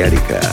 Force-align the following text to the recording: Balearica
Balearica 0.00 0.49